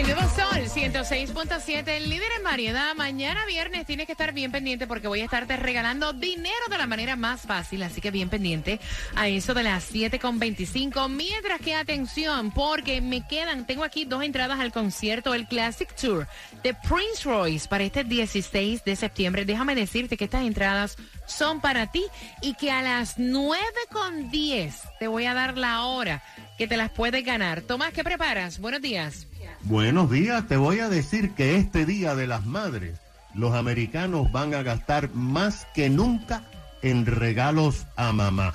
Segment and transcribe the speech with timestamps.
[0.00, 2.94] El nuevo Sol 106.7, el líder en variedad.
[2.94, 6.86] Mañana viernes tienes que estar bien pendiente porque voy a estarte regalando dinero de la
[6.86, 7.82] manera más fácil.
[7.82, 8.80] Así que bien pendiente
[9.14, 11.10] a eso de las 7.25.
[11.10, 16.26] Mientras que atención, porque me quedan, tengo aquí dos entradas al concierto, el Classic Tour
[16.62, 19.44] de Prince Royce para este 16 de septiembre.
[19.44, 20.96] Déjame decirte que estas entradas
[21.26, 22.04] son para ti
[22.40, 26.22] y que a las 9.10 te voy a dar la hora
[26.56, 27.60] que te las puedes ganar.
[27.60, 28.60] Tomás, ¿qué preparas?
[28.60, 29.26] Buenos días.
[29.64, 32.98] Buenos días, te voy a decir que este Día de las Madres,
[33.34, 36.44] los americanos van a gastar más que nunca
[36.82, 38.54] en regalos a mamá.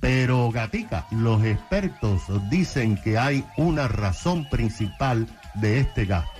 [0.00, 6.39] Pero gatica, los expertos dicen que hay una razón principal de este gasto.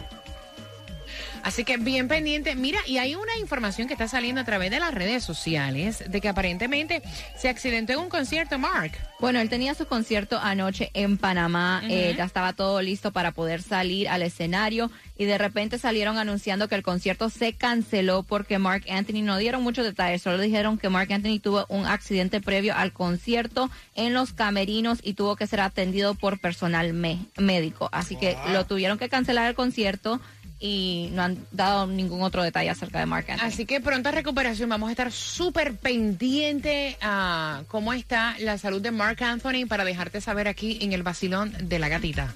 [1.43, 2.55] Así que bien pendiente.
[2.55, 6.21] Mira, y hay una información que está saliendo a través de las redes sociales de
[6.21, 7.03] que aparentemente
[7.37, 8.93] se accidentó en un concierto, Mark.
[9.21, 13.63] Bueno, él tenía su concierto anoche en Panamá, eh, ya estaba todo listo para poder
[13.63, 18.85] salir al escenario y de repente salieron anunciando que el concierto se canceló porque Mark
[18.91, 22.93] Anthony no dieron muchos detalles, solo dijeron que Mark Anthony tuvo un accidente previo al
[22.93, 28.37] concierto en los camerinos y tuvo que ser atendido por personal me- médico, así que
[28.53, 30.21] lo tuvieron que cancelar el concierto
[30.61, 33.47] y no han dado ningún otro detalle acerca de Mark Anthony.
[33.47, 34.69] Así que pronta recuperación.
[34.69, 40.21] Vamos a estar súper pendiente a cómo está la salud de Mark Anthony para dejarte
[40.21, 42.35] saber aquí en el vacilón de la gatita.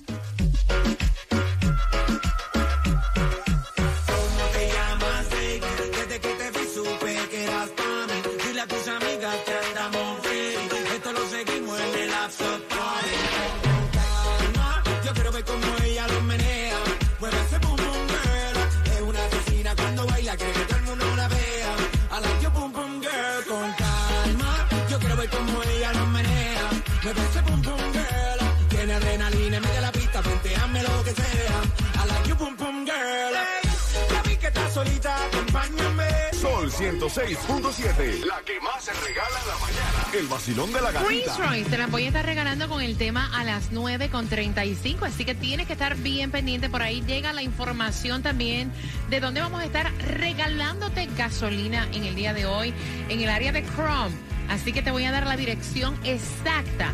[35.07, 36.05] Acompáñame.
[36.33, 38.25] Sol 106.7.
[38.25, 40.07] La que más se regala en la mañana.
[40.15, 41.37] El vacilón de la gatita.
[41.37, 45.05] Royce te las voy a estar regalando con el tema a las 9 con 35,
[45.05, 46.69] así que tienes que estar bien pendiente.
[46.69, 48.73] Por ahí llega la información también
[49.11, 52.75] de dónde vamos a estar regalándote gasolina en el día de hoy
[53.09, 54.15] en el área de Chrome.
[54.49, 56.93] Así que te voy a dar la dirección exacta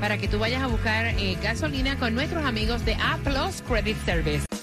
[0.00, 3.96] para que tú vayas a buscar eh, gasolina con nuestros amigos de A Plus Credit
[4.04, 4.55] Service.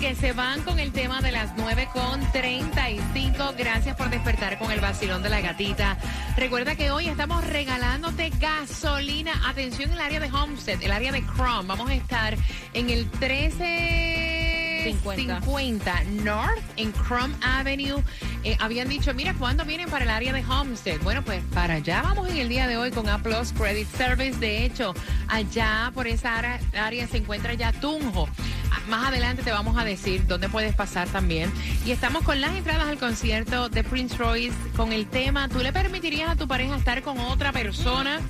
[0.00, 3.54] Que se van con el tema de las 9 con 35.
[3.58, 5.98] Gracias por despertar con el vacilón de la gatita.
[6.38, 9.32] Recuerda que hoy estamos regalándote gasolina.
[9.46, 11.68] Atención, el área de Homestead, el área de Chrome.
[11.68, 12.34] Vamos a estar
[12.72, 14.39] en el 1350
[14.84, 16.04] 50.
[16.24, 18.02] North en Chrome Avenue.
[18.44, 21.00] Eh, habían dicho, mira, ¿cuándo vienen para el área de Homestead?
[21.02, 24.38] Bueno, pues para allá vamos en el día de hoy con A Plus Credit Service.
[24.38, 24.94] De hecho,
[25.28, 28.28] allá por esa área, área se encuentra ya Tunjo.
[28.70, 31.52] Ah, Más adelante te vamos a decir dónde puedes pasar también.
[31.84, 35.72] Y estamos con las entradas al concierto de Prince Royce con el tema, ¿tú le
[35.72, 38.20] permitirías a tu pareja estar con otra persona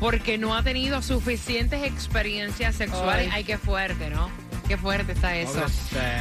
[0.00, 3.30] porque no ha tenido suficientes experiencias sexuales?
[3.32, 4.30] Ay, qué fuerte, ¿no?
[4.68, 5.64] Qué fuerte está eso.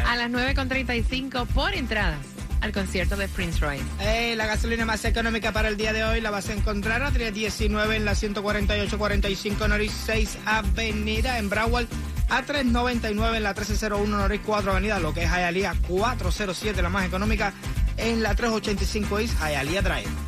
[0.05, 2.19] A las 9.35 por entradas
[2.61, 3.83] al concierto de Prince Royce.
[3.99, 7.11] Eh, la gasolina más económica para el día de hoy la vas a encontrar a
[7.11, 11.87] 319 en la 148-45 Norris 6 Avenida en Broward,
[12.29, 17.05] a 399 en la 1301 Norris 4 Avenida, lo que es Hialeah 407, la más
[17.05, 17.53] económica
[17.97, 20.24] en la 385 East Hialeah Drive.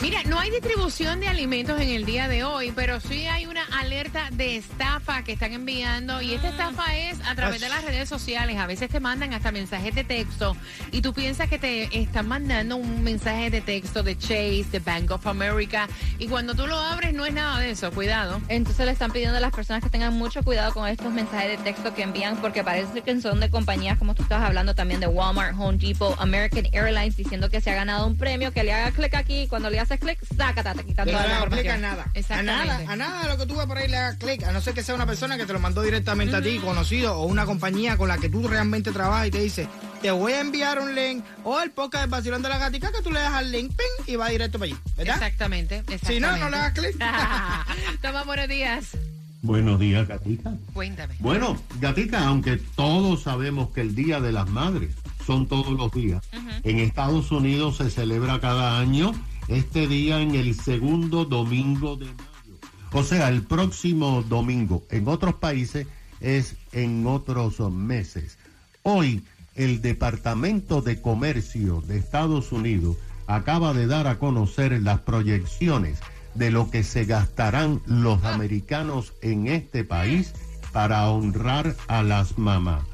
[0.00, 3.64] Mira, no hay distribución de alimentos en el día de hoy, pero sí hay una
[3.64, 8.08] alerta de estafa que están enviando y esta estafa es a través de las redes
[8.08, 8.58] sociales.
[8.58, 10.56] A veces te mandan hasta mensajes de texto
[10.92, 15.10] y tú piensas que te están mandando un mensaje de texto de Chase, de Bank
[15.10, 15.88] of America
[16.20, 18.40] y cuando tú lo abres no es nada de eso, cuidado.
[18.46, 21.64] Entonces le están pidiendo a las personas que tengan mucho cuidado con estos mensajes de
[21.64, 25.08] texto que envían porque parece que son de compañías como tú estabas hablando también de
[25.08, 28.92] Walmart, Home Depot, American Airlines diciendo que se ha ganado un premio, que le haga
[28.92, 31.78] clic aquí y cuando le haces clic, sácate, te quitan Pero toda no la a
[31.78, 32.12] nada.
[32.28, 34.44] A nada, a nada de lo que tú ves por ahí le hagas clic.
[34.44, 37.18] A no ser que sea una persona que te lo mandó directamente a ti, conocido,
[37.18, 39.68] o una compañía con la que tú realmente trabajas y te dice,
[40.02, 43.02] te voy a enviar un link o el podcast del vacilón de la gatica que
[43.02, 44.80] tú le das al link, ping, y va directo para allí.
[44.96, 45.14] ¿Verdad?
[45.16, 46.14] Exactamente, exactamente.
[46.14, 46.96] Si no, no le hagas clic.
[48.02, 48.96] Toma, buenos días.
[49.40, 50.52] Buenos días, Gatica.
[50.74, 51.14] Cuéntame.
[51.20, 54.94] Bueno, Gatica, aunque todos sabemos que el Día de las Madres
[55.24, 56.22] son todos los días,
[56.64, 59.12] en Estados Unidos se celebra cada año
[59.48, 62.58] este día en el segundo domingo de mayo.
[62.92, 64.82] O sea, el próximo domingo.
[64.90, 65.86] En otros países
[66.20, 68.38] es en otros meses.
[68.82, 69.22] Hoy,
[69.54, 72.96] el Departamento de Comercio de Estados Unidos
[73.26, 75.98] acaba de dar a conocer las proyecciones
[76.34, 80.32] de lo que se gastarán los americanos en este país
[80.72, 82.84] para honrar a las mamás.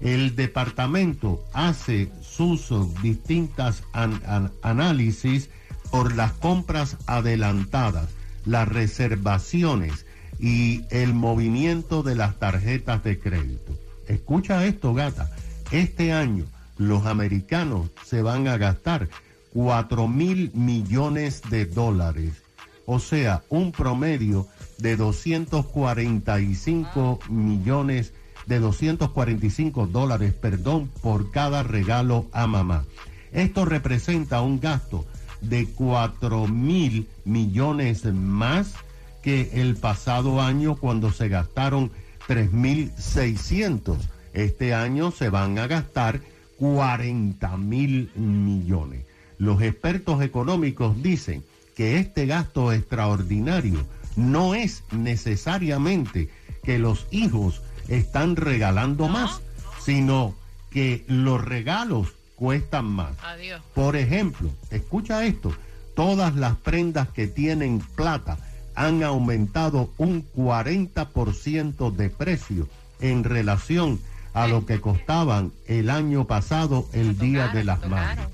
[0.00, 2.68] El departamento hace sus
[3.02, 5.50] distintas an- an- análisis
[5.94, 8.08] por las compras adelantadas,
[8.44, 10.06] las reservaciones
[10.40, 13.78] y el movimiento de las tarjetas de crédito.
[14.08, 15.30] Escucha esto, gata.
[15.70, 16.46] Este año
[16.78, 19.08] los americanos se van a gastar
[19.52, 22.42] 4 mil millones de dólares
[22.86, 24.48] o sea, un promedio
[24.78, 28.12] de 245 millones,
[28.46, 32.84] de 245 dólares, perdón, por cada regalo a mamá.
[33.32, 35.06] Esto representa un gasto
[35.48, 38.74] de 4 mil millones más
[39.22, 41.90] que el pasado año cuando se gastaron
[42.28, 43.96] 3.600.
[44.32, 46.20] Este año se van a gastar
[46.58, 49.04] 40 mil millones.
[49.38, 51.44] Los expertos económicos dicen
[51.74, 53.84] que este gasto extraordinario
[54.16, 56.28] no es necesariamente
[56.62, 59.40] que los hijos están regalando más,
[59.80, 60.34] sino
[60.70, 63.12] que los regalos cuestan más.
[63.22, 63.60] Adiós.
[63.74, 65.52] Por ejemplo, escucha esto,
[65.94, 68.38] todas las prendas que tienen plata
[68.74, 72.68] han aumentado un 40% de precio
[73.00, 74.00] en relación
[74.32, 78.28] a lo que costaban el año pasado el Día de las Madres.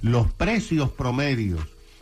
[0.00, 1.60] Los precios promedios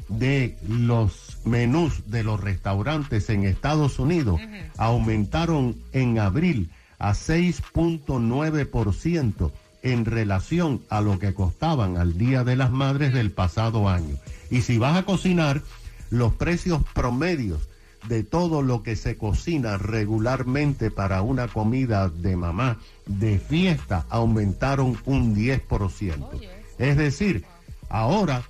[0.09, 4.41] de los menús de los restaurantes en Estados Unidos
[4.77, 9.51] aumentaron en abril a 6.9%
[9.83, 14.17] en relación a lo que costaban al Día de las Madres del pasado año.
[14.51, 15.63] Y si vas a cocinar,
[16.11, 17.69] los precios promedios
[18.09, 24.99] de todo lo que se cocina regularmente para una comida de mamá de fiesta aumentaron
[25.05, 26.41] un 10%.
[26.79, 27.45] Es decir,
[27.89, 28.43] ahora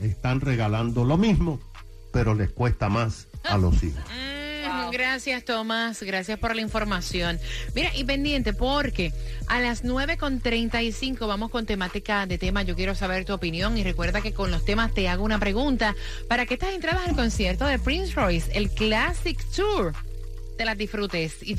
[0.00, 1.60] están regalando lo mismo,
[2.12, 4.02] pero les cuesta más a los hijos.
[4.92, 6.02] Gracias, Tomás.
[6.02, 7.38] Gracias por la información.
[7.74, 9.12] Mira, y pendiente, porque
[9.46, 12.62] a las 9.35 vamos con temática de tema.
[12.62, 13.76] Yo quiero saber tu opinión.
[13.76, 15.94] Y recuerda que con los temas te hago una pregunta.
[16.28, 19.94] ¿Para qué estás entradas al concierto de Prince Royce, el Classic Tour?
[20.56, 21.42] Te las disfrutes.
[21.42, 21.58] Y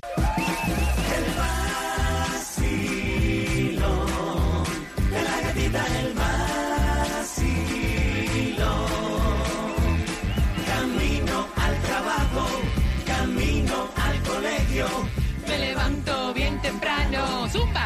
[15.47, 17.47] me levanto bien temprano.
[17.49, 17.85] ¡Zumba!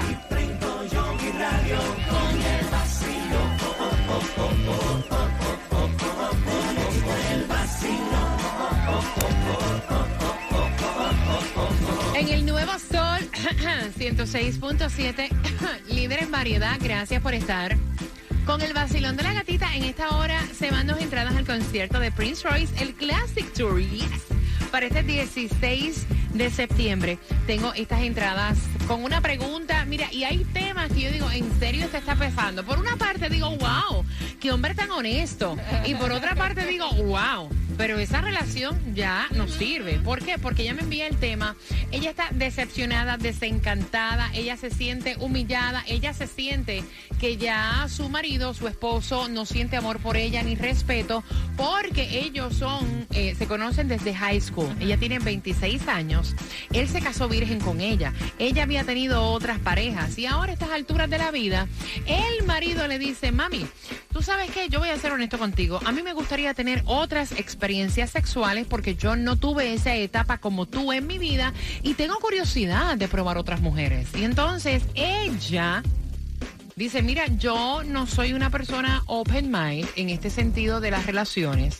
[12.16, 13.30] En el nuevo Sol
[13.98, 15.30] 106.7,
[15.94, 17.78] líder en variedad, gracias por estar.
[18.46, 22.00] Con el vacilón de la gatita, en esta hora se van dos entradas al concierto
[22.00, 23.80] de Prince Royce, el Classic Tour.
[23.80, 24.26] Yes.
[24.72, 27.18] Para este 16 de septiembre
[27.48, 28.58] tengo estas entradas
[28.88, 29.86] con una pregunta.
[29.86, 32.64] Mira, y hay temas que yo digo, en serio se está pesando.
[32.64, 34.06] Por una parte digo, wow,
[34.40, 35.58] qué hombre tan honesto.
[35.86, 40.00] Y por otra parte digo, wow, pero esa relación ya no sirve.
[40.00, 40.38] ¿Por qué?
[40.38, 41.56] Porque ella me envía el tema.
[41.92, 46.84] Ella está decepcionada, desencantada, ella se siente humillada, ella se siente
[47.22, 51.24] que ya su marido, su esposo, no siente amor por ella ni respeto,
[51.56, 54.76] porque ellos son, eh, se conocen desde high school.
[54.82, 56.36] Ella tiene 26 años.
[56.74, 58.14] Él se casó virgen con ella.
[58.40, 61.70] Ella había tenido otras parejas y ahora a estas alturas de la vida,
[62.08, 63.66] el marido le dice, mami,
[64.12, 65.80] tú sabes qué, yo voy a ser honesto contigo.
[65.86, 67.69] A mí me gustaría tener otras experiencias
[68.08, 72.98] sexuales porque yo no tuve esa etapa como tú en mi vida y tengo curiosidad
[72.98, 74.10] de probar otras mujeres.
[74.16, 75.84] Y entonces ella
[76.76, 81.78] dice, mira, yo no soy una persona open mind en este sentido de las relaciones.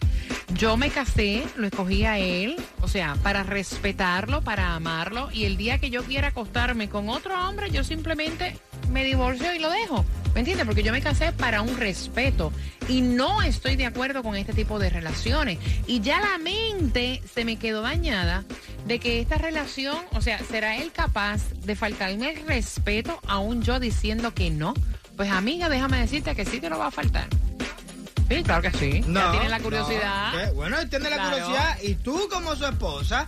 [0.54, 5.58] Yo me casé, lo escogí a él, o sea, para respetarlo, para amarlo, y el
[5.58, 8.60] día que yo quiera acostarme con otro hombre, yo simplemente
[8.92, 10.06] me divorcio y lo dejo.
[10.34, 10.66] ¿Me entiendes?
[10.66, 12.54] Porque yo me casé para un respeto
[12.88, 15.58] y no estoy de acuerdo con este tipo de relaciones.
[15.88, 18.46] Y ya la mente se me quedó dañada
[18.86, 23.80] de que esta relación, o sea, ¿será él capaz de faltarme el respeto aún yo
[23.80, 24.74] diciendo que no?
[25.18, 27.28] Pues amiga, déjame decirte que sí te lo va a faltar.
[28.30, 29.02] Sí, claro que sí.
[29.12, 30.32] ya tiene la curiosidad.
[30.48, 30.54] no.
[30.54, 31.32] Bueno, él tiene la Claro.
[31.32, 33.26] curiosidad y tú como su esposa,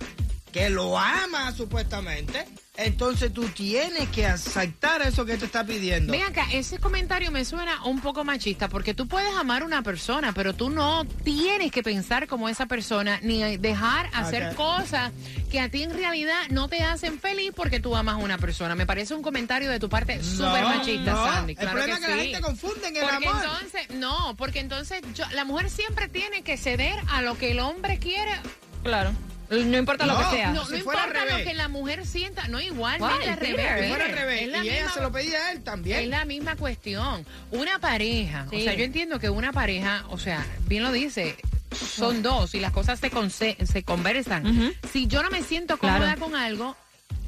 [0.51, 2.45] que lo ama supuestamente,
[2.77, 6.11] entonces tú tienes que aceptar eso que te está pidiendo.
[6.11, 9.81] Ven acá, ese comentario me suena un poco machista porque tú puedes amar a una
[9.81, 15.11] persona, pero tú no tienes que pensar como esa persona ni dejar hacer cosas
[15.51, 18.75] que a ti en realidad no te hacen feliz porque tú amas a una persona.
[18.75, 21.25] Me parece un comentario de tu parte súper machista, no.
[21.25, 21.51] Sandy.
[21.53, 23.43] El Claro problema que es que la gente confunde en el porque amor.
[23.43, 27.59] entonces, no, porque entonces yo- la mujer siempre tiene que ceder a lo que el
[27.59, 28.31] hombre quiere.
[28.83, 29.11] Claro.
[29.51, 30.51] No importa lo que sea.
[30.53, 33.29] No, si no fuera al importa lo que la mujer sienta, no igualmente Why?
[33.29, 33.65] al revés.
[33.67, 33.83] Fair.
[33.83, 35.63] Si fuera al revés, es la y ella misma- se lo pedía a él es
[35.63, 36.09] también.
[36.09, 37.25] la misma cuestión.
[37.51, 41.35] Una pareja, o sea, yo entiendo que una pareja, o sea, bien lo dice,
[41.75, 44.73] son dos y las cosas se, conse- se conversan.
[44.91, 46.19] Si yo no me siento cómoda Claro.
[46.21, 46.75] con algo,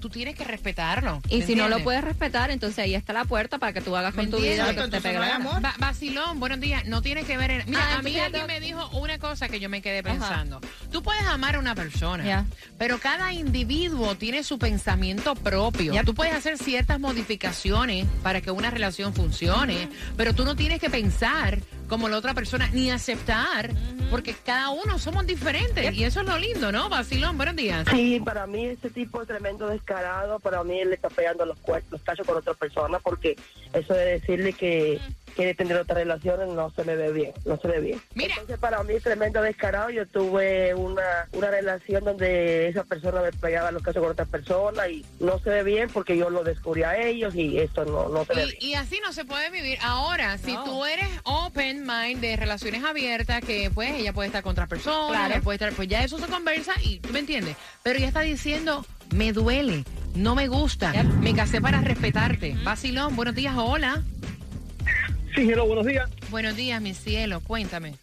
[0.04, 1.22] tú tienes que respetarlo.
[1.30, 3.96] Y ¿me si no lo puedes respetar, entonces ahí está la puerta para que tú
[3.96, 5.62] hagas ¿Me con tu vida lo que te no.
[5.62, 6.84] Ba- Basilón, buenos días.
[6.88, 7.64] No tiene que ver en.
[7.68, 10.10] Mira, Ah, a mí alguien me dijo una cosa que yo me quedé Ajá.
[10.10, 10.60] pensando.
[10.92, 12.46] Tú puedes amar a una persona,
[12.78, 15.94] pero cada individuo tiene su pensamiento propio.
[15.94, 16.06] Yep.
[16.06, 20.90] Tú puedes hacer ciertas modificaciones para que una relación funcione, pero tú no tienes que
[20.90, 21.62] pensar
[21.94, 23.70] como la otra persona ni aceptar,
[24.10, 25.94] porque cada uno somos diferentes.
[25.94, 26.90] Y eso es lo lindo, ¿no?
[26.90, 27.86] Basilón, buenos días.
[27.92, 31.56] Sí, para mí ese tipo es tremendo descarado, para mí él le está pegando los,
[31.92, 33.36] los cachos con otra persona porque
[33.74, 35.00] eso de decirle que
[35.36, 38.02] quiere tener otras relaciones no se le ve bien, no se le ve bien.
[38.16, 38.34] Mira.
[38.34, 43.32] Entonces para mí es tremendo descarado, yo tuve una, una relación donde esa persona me
[43.32, 46.84] pegaba los cachos con otra persona y no se ve bien porque yo lo descubrí
[46.84, 48.58] a ellos y esto no, no se ve bien.
[48.60, 49.78] Y, así no se puede vivir.
[49.82, 54.52] Ahora, si tú eres open mind de relaciones abiertas, que pues ella puede estar con
[54.52, 55.42] otras personas, Claro.
[55.44, 57.56] puede estar, pues ya eso se conversa y tú me entiendes.
[57.84, 59.84] Pero ella está diciendo, me duele,
[60.16, 61.06] no me gusta, Yep.
[61.06, 62.56] me casé para respetarte.
[62.64, 64.02] Vacilón, buenos días, hola.
[65.36, 66.10] Sí, hello, buenos días.
[66.30, 67.96] Buenos días, mi cielo, cuéntame.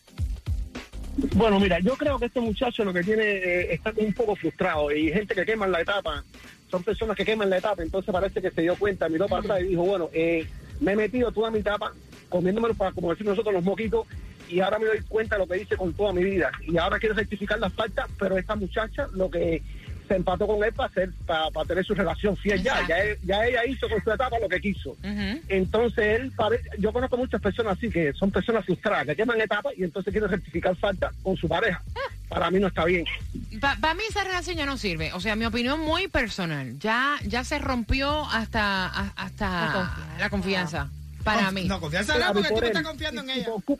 [1.34, 4.90] Bueno, mira, yo creo que este muchacho lo que tiene eh, está un poco frustrado
[4.90, 6.24] y gente que queman la etapa,
[6.70, 9.60] son personas que queman la etapa, entonces parece que se dio cuenta, miró para atrás
[9.60, 10.46] y dijo, bueno, eh,
[10.80, 11.92] me he metido toda mi etapa
[12.28, 14.06] comiéndomelo para, como decimos nosotros, los moquitos
[14.48, 16.98] y ahora me doy cuenta de lo que hice con toda mi vida y ahora
[16.98, 19.62] quiero rectificar las faltas, pero esta muchacha lo que
[20.10, 23.16] se empató con él para hacer para, para tener su relación fiel ya, ya, él-
[23.22, 24.96] ya ella hizo con su etapa lo que quiso.
[25.48, 29.72] Entonces él parece, yo conozco muchas personas así que son personas frustradas, que queman etapas
[29.76, 31.80] y entonces quieren rectificar falta con su pareja.
[32.28, 33.04] Para mí no está bien.
[33.60, 35.12] Para mí esa relación ya no sirve.
[35.12, 36.76] O sea, mi opinión muy personal.
[36.80, 40.18] Ya, ya se rompió hasta, a- hasta La confianza.
[40.18, 40.88] la confianza.
[41.22, 41.64] Para Conf- mí.
[41.68, 42.72] No, confianza Claro, no, porque y tú por no él.
[42.76, 43.46] estás confiando en ella.
[43.46, 43.78] por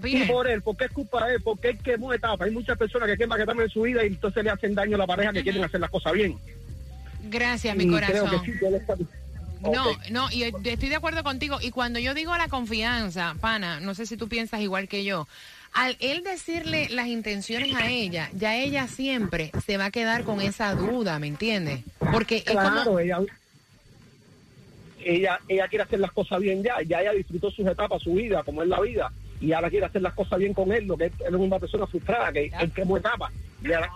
[0.00, 0.28] Bien.
[0.28, 2.46] por él, porque es culpa de él, porque él quemó etapas.
[2.46, 4.98] Hay muchas personas que queman etapas en su vida y entonces le hacen daño a
[4.98, 6.36] la pareja que quieren hacer las cosas bien.
[7.24, 8.28] Gracias, mi corazón.
[8.28, 8.94] creo que sí, que él está...
[9.62, 11.58] No, no, y estoy de acuerdo contigo.
[11.60, 15.28] Y cuando yo digo la confianza, pana, no sé si tú piensas igual que yo.
[15.72, 20.40] Al él decirle las intenciones a ella, ya ella siempre se va a quedar con
[20.40, 21.80] esa duda, ¿me entiendes?
[22.10, 22.98] Porque es Claro, como...
[22.98, 23.20] ella,
[25.04, 28.42] ella, ella quiere hacer las cosas bien ya, ya ella disfrutó sus etapas, su vida,
[28.42, 31.06] como es la vida, y ahora quiere hacer las cosas bien con él, lo que
[31.06, 33.32] es, él es una persona frustrada, que él quemó etapas,
[33.64, 33.90] y ahora,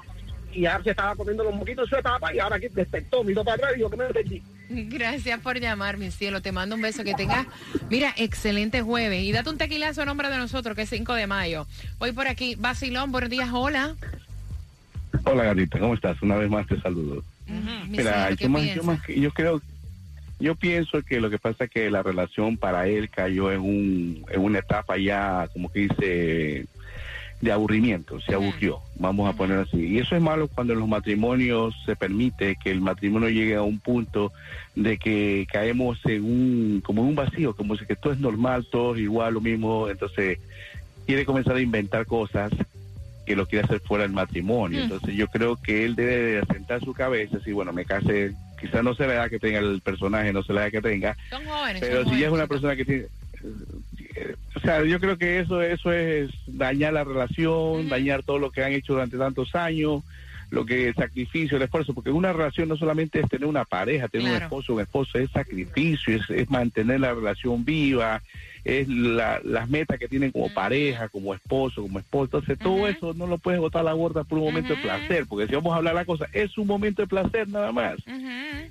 [0.52, 3.44] y ahora se estaba comiendo los moquitos en su etapa, y ahora que despertó, miró
[3.44, 4.42] para atrás y dijo que me perdí.
[4.70, 6.40] Gracias por llamar, mi cielo.
[6.40, 7.04] Te mando un beso.
[7.04, 7.46] Que tengas,
[7.90, 9.22] mira, excelente jueves.
[9.22, 11.66] Y date un tequilazo en nombre de nosotros, que es 5 de mayo.
[11.98, 12.54] Voy por aquí.
[12.54, 13.50] Basilón, buenos días.
[13.52, 13.94] Hola.
[15.24, 16.20] Hola gatita, ¿cómo estás?
[16.22, 17.22] Una vez más te saludo.
[17.46, 19.60] Mi Mira, cielo, ¿qué yo, más, yo, más que- yo creo,
[20.38, 24.24] yo pienso que lo que pasa es que la relación para él cayó en, un,
[24.30, 26.66] en una etapa ya, como que dice,
[27.40, 29.78] de aburrimiento, se aburrió, vamos a poner así.
[29.78, 33.62] Y eso es malo cuando en los matrimonios se permite que el matrimonio llegue a
[33.62, 34.32] un punto
[34.74, 38.66] de que caemos en un, como en un vacío, como si que todo es normal,
[38.70, 40.38] todo es igual, lo mismo, entonces
[41.06, 42.50] quiere comenzar a inventar cosas
[43.26, 44.82] que lo quiere hacer fuera del matrimonio.
[44.82, 48.34] Entonces yo creo que él debe de asentar su cabeza, y bueno, me case,
[48.64, 51.16] quizás no se la edad que tenga el personaje, no se la edad que tenga,
[51.30, 51.80] Son jóvenes.
[51.80, 53.06] pero son si ya es una persona que tiene
[54.56, 58.64] o sea, yo creo que eso, eso es dañar la relación, dañar todo lo que
[58.64, 60.02] han hecho durante tantos años,
[60.50, 64.08] lo que es sacrificio, el esfuerzo, porque una relación no solamente es tener una pareja,
[64.08, 68.22] tener un esposo, un esposo, es sacrificio, es, es mantener la relación viva,
[68.64, 72.24] es la- las metas que tienen como pareja, como esposo, como esposo.
[72.38, 75.26] Entonces, todo eso no lo puedes botar a la borda por un momento de placer,
[75.28, 77.96] porque si vamos a hablar la cosa, es un momento de placer nada más.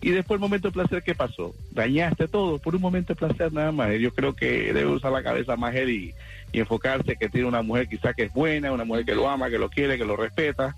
[0.01, 1.53] Y después el momento de placer, ¿qué pasó?
[1.71, 3.93] Dañaste todo por un momento de placer nada más.
[3.93, 6.13] Y Yo creo que debe usar la cabeza más él y,
[6.51, 9.49] y enfocarse que tiene una mujer quizá que es buena, una mujer que lo ama,
[9.51, 10.75] que lo quiere, que lo respeta,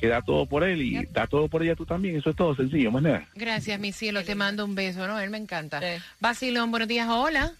[0.00, 2.16] que da todo por él y da todo por ella tú también.
[2.16, 3.26] Eso es todo sencillo, más nada.
[3.34, 4.24] Gracias, mi cielo.
[4.24, 5.18] Te mando un beso, ¿no?
[5.18, 5.80] Él me encanta.
[6.20, 7.08] Basilón, buenos días.
[7.08, 7.52] Hola.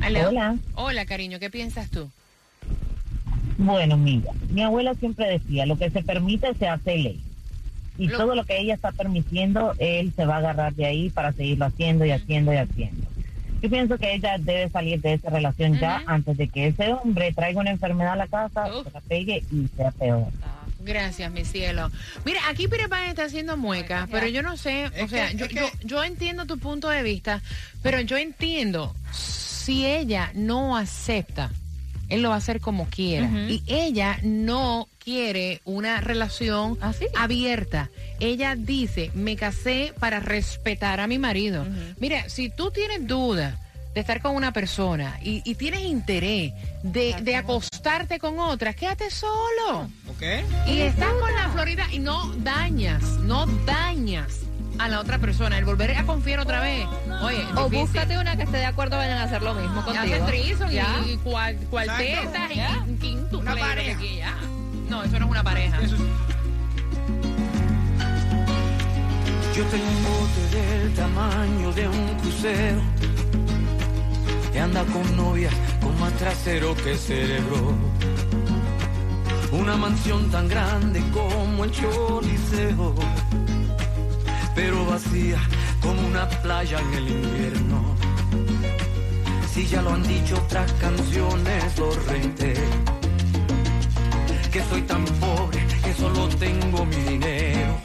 [0.00, 0.28] Aló.
[0.28, 0.56] Hola.
[0.74, 1.38] Hola, cariño.
[1.38, 2.10] ¿Qué piensas tú?
[3.58, 7.20] Bueno, mira, mi abuela siempre decía, lo que se permite se hace ley.
[7.98, 11.10] Y Lo- todo lo que ella está permitiendo, él se va a agarrar de ahí
[11.10, 13.08] para seguirlo haciendo y haciendo y haciendo.
[13.62, 17.32] Yo pienso que ella debe salir de esa relación ya antes de que ese hombre
[17.32, 20.26] traiga una enfermedad a la casa, se la pegue y sea peor.
[20.80, 21.90] Gracias, mi cielo.
[22.24, 25.36] Mira, aquí Peter Pan está haciendo muecas, pero yo no sé, o Es sea, que-
[25.36, 27.42] yo, que- yo, yo entiendo tu punto de vista,
[27.82, 31.50] pero yo entiendo, si ella no acepta,
[32.08, 33.28] él lo va a hacer como quiera.
[33.48, 37.06] Y ella no quiere una relación Así.
[37.16, 37.88] abierta.
[38.20, 41.64] Ella dice, me casé para respetar a mi marido.
[41.98, 43.54] Mira, si tú tienes dudas
[43.94, 49.10] de estar con una persona y, y tienes interés de, de acostarte con otra, quédate
[49.10, 49.88] solo.
[50.10, 50.22] ¿Ok?
[50.66, 54.40] Y estás con la Florida y no dañas, no dañas
[54.78, 55.56] a la otra persona.
[55.56, 56.86] El volver a confiar otra vez.
[57.22, 60.04] Oye, O búscate una que esté de acuerdo, vayan a hacer lo mismo contigo.
[61.06, 61.16] y, y
[61.70, 62.60] cuartetas y
[63.38, 63.96] Una que.
[64.88, 65.78] No, eso no es una pareja.
[65.80, 66.02] Eso es-
[69.56, 72.80] Yo tengo un bote del tamaño de un crucero
[74.52, 75.52] que anda con novias
[75.82, 77.74] con más trasero que cerebro.
[79.50, 82.94] Una mansión tan grande como el Choliseo,
[84.54, 85.38] pero vacía
[85.80, 87.96] como una playa en el invierno.
[89.52, 92.97] Si ya lo han dicho otras canciones, lo reitero
[94.50, 97.80] que soy tan pobre que solo tengo mi dinero.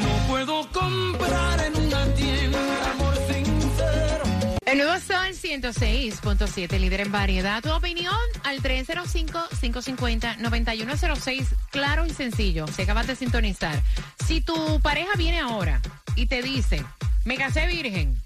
[0.00, 4.24] No puedo comprar en una tienda amor sincero.
[4.66, 7.62] El nuevo Sol 106.7, líder en variedad.
[7.62, 11.46] Tu opinión al 305-550-9106.
[11.70, 12.66] Claro y sencillo.
[12.66, 13.80] Se acabas de sintonizar.
[14.26, 15.82] Si tu pareja viene ahora
[16.16, 16.84] y te dice,
[17.24, 18.20] me casé virgen,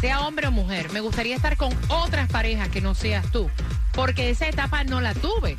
[0.00, 3.50] sea hombre o mujer, me gustaría estar con otras parejas que no seas tú,
[3.92, 5.56] porque esa etapa no la tuve.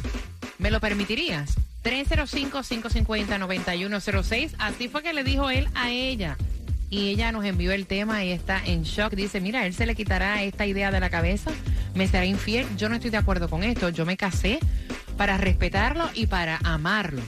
[0.61, 1.55] ¿Me lo permitirías?
[1.83, 4.51] 305-550-9106.
[4.59, 6.37] Así fue que le dijo él a ella.
[6.91, 9.13] Y ella nos envió el tema y está en shock.
[9.13, 11.49] Dice, mira, él se le quitará esta idea de la cabeza,
[11.95, 12.67] me será infiel.
[12.77, 13.89] Yo no estoy de acuerdo con esto.
[13.89, 14.59] Yo me casé
[15.17, 17.23] para respetarlo y para amarlo.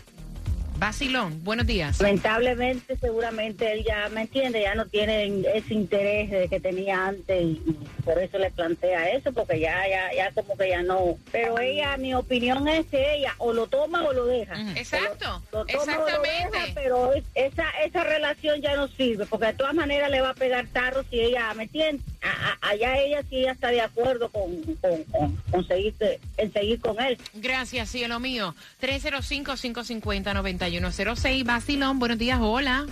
[0.77, 2.01] Basilón, buenos días.
[2.01, 4.61] Lamentablemente, seguramente él ya, ¿me entiende?
[4.61, 9.11] Ya no tiene ese interés de que tenía antes y, y por eso le plantea
[9.11, 11.17] eso, porque ya, ya, ya como que ya no.
[11.31, 14.55] Pero ella, mi opinión es que ella o lo toma o lo deja.
[14.75, 16.57] Exacto, Lo, lo toma o lo exactamente.
[16.59, 20.31] deja, pero es- esa, esa relación ya no sirve, porque de todas maneras le va
[20.31, 22.03] a pegar tarro si ella, ¿me entiende?
[22.23, 25.93] A- a- allá ella si ella está de acuerdo con, con, con, con seguir,
[26.37, 27.17] en seguir con él.
[27.33, 28.55] Gracias, cielo mío.
[28.81, 31.43] 305-550-9106.
[31.45, 32.85] Basilón, buenos días, hola.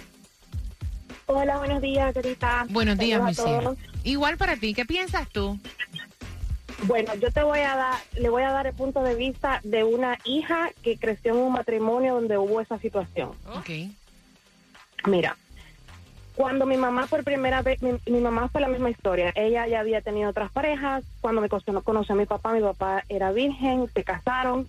[1.27, 2.65] Hola, buenos días, querida.
[2.69, 3.75] Buenos días, mi cielo.
[3.75, 3.77] todos.
[4.03, 5.57] Igual para ti, ¿qué piensas tú?
[6.83, 9.83] Bueno, yo te voy a dar, le voy a dar el punto de vista de
[9.83, 13.31] una hija que creció en un matrimonio donde hubo esa situación.
[13.55, 13.69] Ok.
[15.07, 15.37] Mira,
[16.41, 19.31] cuando mi mamá por primera vez, mi, mi mamá fue la misma historia.
[19.35, 21.03] Ella ya había tenido otras parejas.
[21.21, 24.67] Cuando me conoció, conoció a mi papá, mi papá era virgen, se casaron,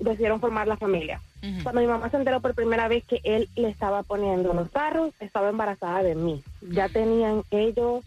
[0.00, 1.20] decidieron formar la familia.
[1.62, 5.12] Cuando mi mamá se enteró por primera vez que él le estaba poniendo los carros,
[5.20, 6.42] estaba embarazada de mí.
[6.62, 8.02] Ya tenían ellos,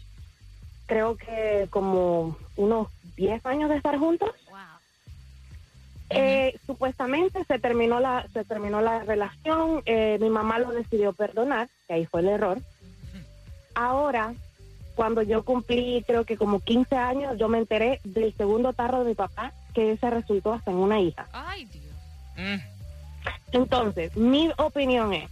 [0.86, 4.30] creo que como unos 10 años de estar juntos.
[6.10, 11.68] Eh, supuestamente se terminó la se terminó la relación eh, mi mamá lo decidió perdonar
[11.86, 12.58] que ahí fue el error
[13.74, 14.32] ahora
[14.94, 19.10] cuando yo cumplí creo que como 15 años yo me enteré del segundo tarro de
[19.10, 21.84] mi papá que ese resultó hasta en una hija Ay, Dios.
[22.36, 22.56] Mm.
[23.52, 25.30] entonces mi opinión es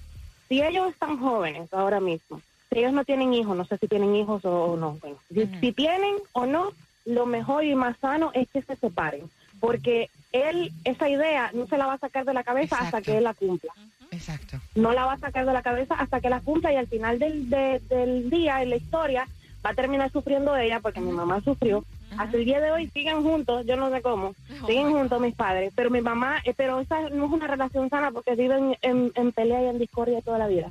[0.48, 4.14] si ellos están jóvenes ahora mismo si ellos no tienen hijos no sé si tienen
[4.14, 6.70] hijos o, o no bueno, si- si tienen o no
[7.06, 11.78] lo mejor y más sano es que se separen porque él esa idea no se
[11.78, 13.72] la va a sacar de la cabeza hasta que él la cumpla
[14.10, 14.58] Exacto.
[14.74, 17.18] no la va a sacar de la cabeza hasta que la cumpla y al final
[17.18, 19.26] del, de- del día en la historia
[19.64, 21.84] va a terminar sufriendo ella porque mi mamá sufrió.
[22.18, 24.32] Hasta el día de hoy siguen juntos, yo no sé cómo,
[24.66, 28.10] siguen juntos mis padres, pero mi mamá, eh, pero esa no es una relación sana
[28.12, 30.70] porque viven en, en pelea y en discordia toda la vida.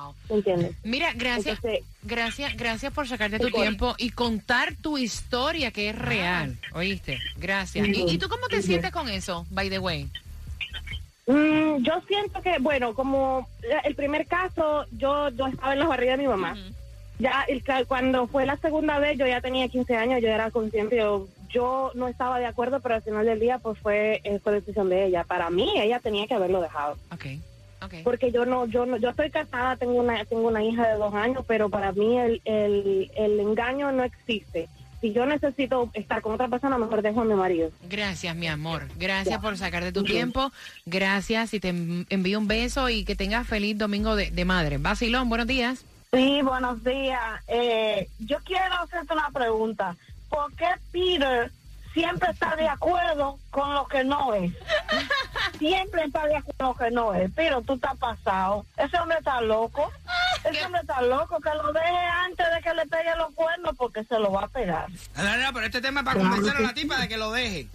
[0.00, 0.14] Wow.
[0.28, 0.76] ¿Me entiendes?
[0.84, 5.96] Mira, gracias, Entonces- gracias, gracias por sacarte tu tiempo y contar tu historia que es
[5.98, 6.58] real.
[6.72, 7.18] ¿Oíste?
[7.36, 7.86] Gracias.
[7.88, 10.08] ¿Y, y tú cómo te sientes con eso, by the way?
[11.26, 13.48] Mm, yo siento que, bueno, como
[13.84, 16.56] el primer caso, yo, yo estaba en la barriga de mi mamá.
[17.18, 20.96] Ya el cuando fue la segunda vez, yo ya tenía 15 años, yo era consciente,
[20.96, 24.54] yo, yo no estaba de acuerdo, pero al final del día, pues fue, eh, fue
[24.54, 25.24] decisión de ella.
[25.24, 26.96] Para mí, ella tenía que haberlo dejado.
[27.12, 27.26] Ok,
[28.04, 31.14] Porque yo no, yo no, yo estoy casada, tengo una, tengo una hija de dos
[31.14, 34.68] años, pero para mí el, el, el engaño no existe.
[35.00, 37.70] Si yo necesito estar con otra persona, mejor dejo a mi marido.
[37.88, 38.86] Gracias, mi amor.
[38.98, 40.52] Gracias por sacarte tu tiempo.
[40.84, 44.76] Gracias y te en- envío un beso y que tengas feliz domingo de, de madre.
[44.76, 45.84] Basilón, buenos días.
[46.12, 47.18] Sí, buenos días.
[47.48, 49.96] Eh, yo quiero hacerte una pregunta.
[50.28, 51.50] ¿Por qué Peter
[51.94, 54.52] siempre está de acuerdo con lo que no es?
[55.60, 57.30] Siempre está de acuerdo con lo que no es.
[57.36, 58.64] Pero tú estás pasado.
[58.78, 59.92] Ese hombre está loco.
[60.42, 61.38] Ese hombre está loco.
[61.38, 64.48] Que lo deje antes de que le pegue los cuernos porque se lo va a
[64.48, 64.88] pegar.
[65.16, 67.16] No, no, no, pero este tema es para Claro convencer a la tipa de que
[67.18, 67.68] lo deje.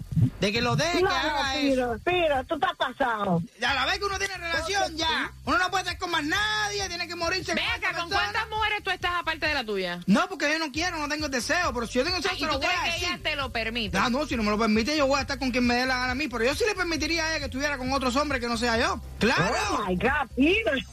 [0.46, 2.04] De que lo deje, No, que haga Piro, eso.
[2.04, 3.42] Piro, tú estás pasado.
[3.68, 5.32] A la vez que uno tiene relación, ya.
[5.46, 8.84] Uno no puede estar con más nadie, tiene que morirse Ven con ¿con cuántas mujeres
[8.84, 10.02] tú estás aparte de la tuya?
[10.06, 11.74] No, porque yo no quiero, no tengo deseo.
[11.74, 13.08] Pero si yo tengo deseo, Ah, ¿Y se lo tú voy crees a que decir.
[13.08, 13.98] ella te lo permite?
[13.98, 15.86] Ah, no, si no me lo permite, yo voy a estar con quien me dé
[15.88, 16.28] la gana a mí.
[16.28, 18.78] Pero yo sí le permitiría a ella que estuviera con otros hombres que no sea
[18.78, 19.02] yo.
[19.20, 19.56] ¡Claro!
[19.80, 20.86] Oh my God, Peter.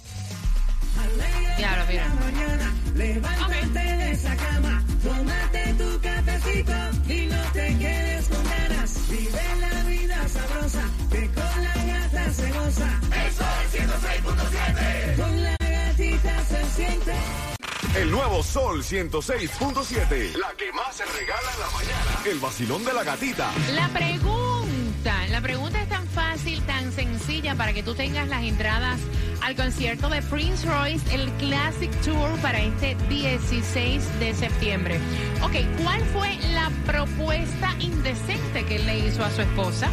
[1.58, 2.06] Diablo, mira.
[2.94, 4.16] Levántate
[17.94, 20.34] El nuevo Sol 106.7.
[20.38, 22.22] La que más se regala en la mañana.
[22.24, 23.52] El vacilón de la gatita.
[23.74, 28.98] La pregunta, la pregunta es tan fácil, tan sencilla para que tú tengas las entradas
[29.42, 34.98] al concierto de Prince Royce, el Classic Tour para este 16 de septiembre.
[35.42, 39.90] Ok, ¿cuál fue la propuesta indecente que él le hizo a su esposa?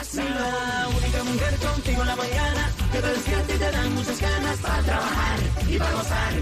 [0.00, 0.32] Vacilón.
[0.32, 4.58] La única mujer contigo en la mañana que te despierta y te dan muchas ganas
[4.58, 6.32] para trabajar y para gozar.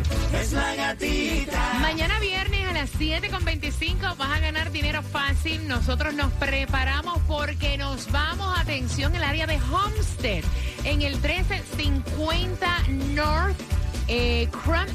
[0.40, 1.74] Es la gatita.
[1.80, 5.66] Mañana viernes a las 7.25 vas a ganar dinero fácil.
[5.66, 10.44] Nosotros nos preparamos porque nos vamos, atención, el área de Homestead,
[10.84, 12.82] en el 1350
[13.14, 13.77] North.
[14.10, 14.48] Eh,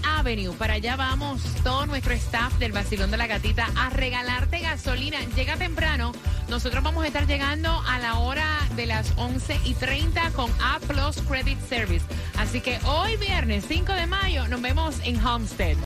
[0.03, 5.19] Avenue, para allá vamos todo nuestro staff del Vacilón de la Gatita a regalarte gasolina.
[5.35, 6.13] Llega temprano,
[6.49, 8.45] nosotros vamos a estar llegando a la hora
[8.75, 12.05] de las 11 y 30 con A Plus Credit Service.
[12.37, 15.77] Así que hoy viernes 5 de mayo nos vemos en Homestead.